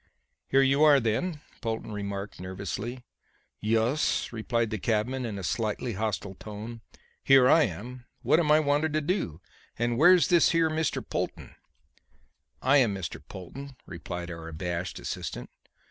"Here 0.47 0.63
you 0.63 0.81
are, 0.83 0.99
then," 0.99 1.41
Polton 1.61 1.91
remarked 1.91 2.39
nervously. 2.39 3.03
"Yus," 3.59 4.33
replied 4.33 4.71
the 4.71 4.79
cabman 4.79 5.25
in 5.27 5.37
a 5.37 5.43
slightly 5.43 5.93
hostile 5.93 6.33
tone. 6.33 6.81
"Here 7.23 7.47
I 7.47 7.65
am. 7.65 8.07
What 8.23 8.39
am 8.39 8.51
I 8.51 8.59
wanted 8.61 8.93
to 8.93 9.01
do? 9.01 9.41
And 9.77 9.99
where's 9.99 10.29
this 10.29 10.49
here 10.53 10.71
Mr. 10.71 11.07
Polton?" 11.07 11.53
"I 12.63 12.77
am 12.77 12.95
Mr. 12.95 13.21
Polton," 13.29 13.75
replied 13.85 14.31
our 14.31 14.47
abashed 14.47 14.97
assistant. 14.97 15.51